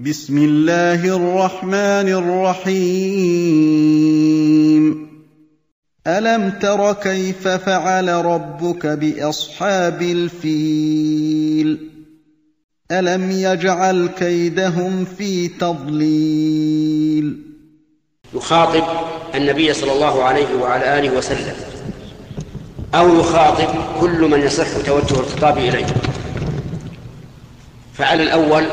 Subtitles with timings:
[0.00, 3.20] بسم الله الرحمن الرحيم.
[6.06, 11.90] ألم تر كيف فعل ربك بأصحاب الفيل؟
[12.90, 17.36] ألم يجعل كيدهم في تضليل؟
[18.34, 18.84] يخاطب
[19.34, 21.56] النبي صلى الله عليه وعلى آله وسلم
[22.94, 23.68] أو يخاطب
[24.00, 25.86] كل من يصح توجه الخطاب إليه.
[27.94, 28.66] فعلى الأول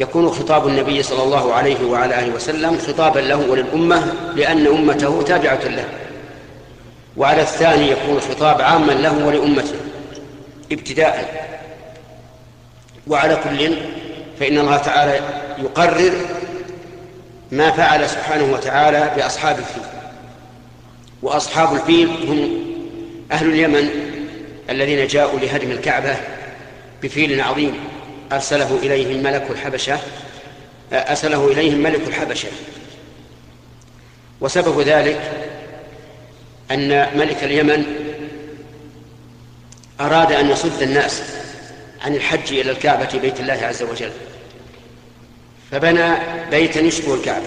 [0.00, 5.64] يكون خطاب النبي صلى الله عليه وعلى آله وسلم خطابا له وللأمة لأن أمته تابعة
[5.64, 5.84] له.
[7.16, 9.74] وعلى الثاني يكون خطاب عاما له ولأمته
[10.72, 11.48] ابتداء.
[13.06, 13.76] وعلى كل
[14.40, 15.20] فإن الله تعالى
[15.58, 16.12] يقرر
[17.52, 19.82] ما فعل سبحانه وتعالى بأصحاب الفيل.
[21.22, 22.50] وأصحاب الفيل هم
[23.32, 23.88] أهل اليمن
[24.70, 26.16] الذين جاءوا لهدم الكعبة
[27.02, 27.89] بفيل عظيم.
[28.32, 29.98] أرسله إليهم ملك الحبشة
[30.92, 32.48] أرسله إليهم ملك الحبشة.
[34.40, 35.20] وسبب ذلك
[36.70, 37.84] أن ملك اليمن
[40.00, 41.22] أراد أن يصد الناس
[42.02, 44.10] عن الحج إلى الكعبة بيت الله عز وجل.
[45.70, 46.14] فبنى
[46.50, 47.46] بيتا يشبه الكعبة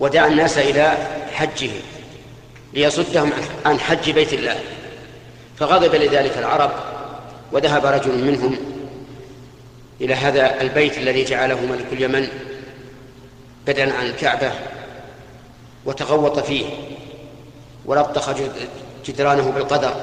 [0.00, 0.96] ودعا الناس إلى
[1.32, 1.70] حجه
[2.74, 3.32] ليصدهم
[3.66, 4.60] عن حج بيت الله.
[5.58, 6.72] فغضب لذلك العرب
[7.52, 8.71] وذهب رجل منهم
[10.02, 12.28] إلى هذا البيت الذي جعله ملك اليمن
[13.66, 14.52] بدلا عن الكعبة
[15.84, 16.66] وتغوط فيه
[17.84, 18.34] ولطخ
[19.06, 19.94] جدرانه بالقدر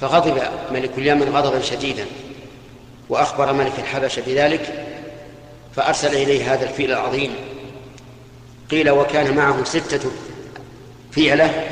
[0.00, 2.06] فغضب ملك اليمن غضبا شديدا
[3.08, 4.86] وأخبر ملك الحبشة بذلك
[5.76, 7.34] فأرسل إليه هذا الفيل العظيم.
[8.70, 10.10] قيل وكان معه ستة
[11.12, 11.64] فيلة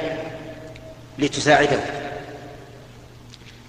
[1.19, 1.81] لتساعده.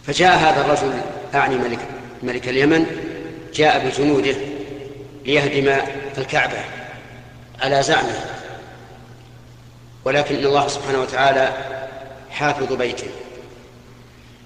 [0.07, 1.01] فجاء هذا الرجل
[1.35, 1.79] أعني ملك
[2.23, 3.10] ملك اليمن
[3.53, 4.35] جاء بجنوده
[5.25, 5.81] ليهدم
[6.17, 6.63] الكعبة.
[7.61, 8.25] على زعمه
[10.05, 11.53] ولكن الله سبحانه وتعالى
[12.29, 13.07] حافظ بيته.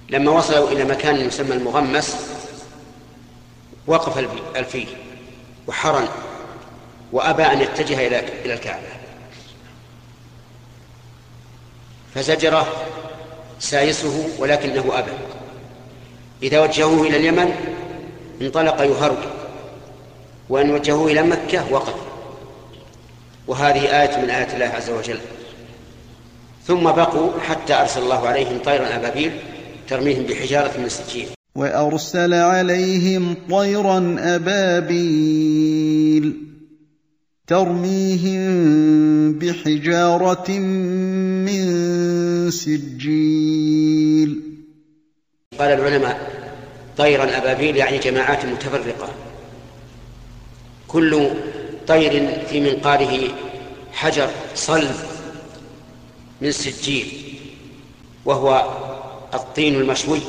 [0.08, 2.16] لما وصلوا إلى مكان يسمى المغمس
[3.86, 4.18] وقف
[4.56, 4.88] الفيل
[5.66, 6.08] وحرن
[7.12, 8.86] وأبى أن يتجه إلى إلى الكعبة.
[12.14, 12.86] فزجره
[13.60, 15.12] سايسه ولكنه أبى.
[16.42, 17.76] إذا وجهوه إلى اليمن
[18.40, 19.18] انطلق يهرب
[20.48, 21.94] وإن وجهوه إلى مكة وقف.
[23.46, 25.18] وهذه آية من آيات الله عز وجل.
[26.66, 29.32] ثم بقوا حتى أرسل الله عليهم طيرا أبابيل
[29.88, 35.66] ترميهم بحجارة من سجيل وأرسل عليهم طيرا أبابيل
[37.46, 38.46] ترميهم
[39.38, 40.50] بحجارة
[41.46, 41.66] من
[42.50, 44.42] سجيل.
[45.58, 46.35] قال العلماء
[46.98, 49.08] طيرا أبابيل يعني جماعات متفرقة.
[50.88, 51.30] كل
[51.88, 53.28] طير في منقاره
[53.92, 54.96] حجر صلب
[56.40, 57.38] من سجيل
[58.24, 58.70] وهو
[59.34, 60.20] الطين المشوي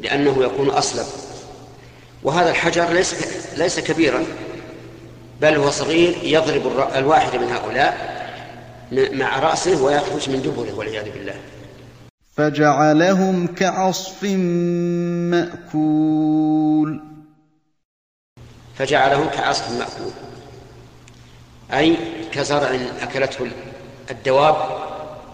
[0.00, 1.06] لأنه يكون أصلب.
[2.22, 3.14] وهذا الحجر ليس
[3.56, 4.24] ليس كبيرا
[5.40, 8.10] بل هو صغير يضرب الواحد من هؤلاء
[8.92, 11.34] مع رأسه ويخرج من دبره والعياذ بالله.
[12.32, 14.24] فجعلهم كعصف
[15.30, 17.00] مأكول.
[18.78, 20.12] فجعلهم كعصف مأكول.
[21.72, 21.96] أي
[22.32, 23.50] كزرع أكلته
[24.10, 24.56] الدواب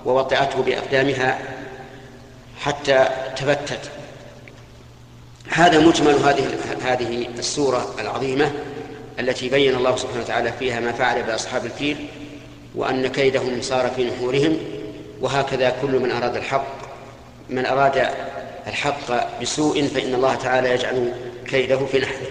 [0.05, 1.39] ووطئته بأقدامها
[2.61, 3.91] حتى تفتت.
[5.49, 8.53] هذا مجمل هذه هذه السورة العظيمة
[9.21, 12.07] التي بين الله سبحانه وتعالى فيها ما فعل بأصحاب الفيل
[12.75, 14.57] وأن كيدهم صار في نحورهم
[15.21, 16.86] وهكذا كل من أراد الحق
[17.51, 18.09] من أراد
[18.67, 21.13] الحق بسوء فإن الله تعالى يجعل
[21.47, 22.27] كيده في نحره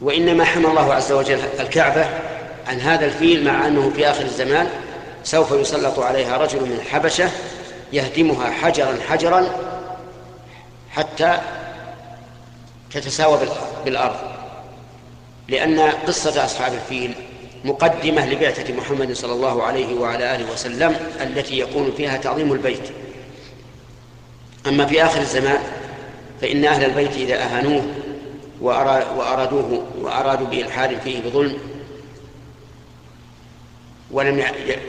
[0.00, 2.06] وإنما حمى الله عز وجل الكعبة
[2.66, 4.68] عن هذا الفيل مع أنه في آخر الزمان
[5.24, 7.30] سوف يسلط عليها رجل من الحبشة
[7.92, 9.48] يهدمها حجرا حجرا
[10.90, 11.38] حتى
[12.90, 13.38] تتساوى
[13.84, 14.16] بالأرض.
[15.48, 17.14] لأن قصة أصحاب الفيل
[17.64, 22.90] مقدمة لبعثة محمد صلى الله عليه وعلى آله وسلم التي يكون فيها تعظيم البيت.
[24.66, 25.58] أما في آخر الزمان
[26.40, 27.82] فإن أهل البيت إذا أهانوه
[28.60, 31.58] وأرادوه وأرادوا بإلحاد فيه بظلم
[34.10, 34.44] ولم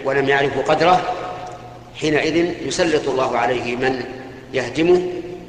[0.05, 1.13] ولم يعرفوا قدره
[1.95, 4.05] حينئذ يسلط الله عليه من
[4.53, 5.01] يهدمه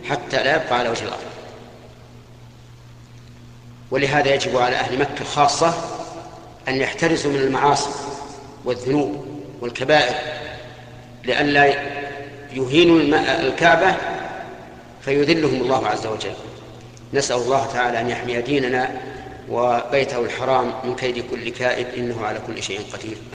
[0.09, 1.21] حتى لا يبقى على وجه الأرض.
[3.91, 5.75] ولهذا يجب على أهل مكة خاصة
[6.69, 7.91] أن يحترسوا من المعاصي
[8.65, 9.27] والذنوب
[9.61, 10.15] والكبائر
[11.25, 11.75] لئلا
[12.53, 13.01] يهينوا
[13.41, 13.97] الكعبة
[15.03, 16.35] فيذلهم الله عز وجل.
[17.15, 19.01] نسأل الله تعالى أن يحمي ديننا
[19.51, 23.35] وبيته الحرام من كيد كل كائد إنه على كل شيء قدير.